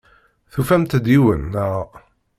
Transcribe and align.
Tufamt-d 0.51 1.05
yiwen, 1.13 1.41
naɣ? 1.53 1.87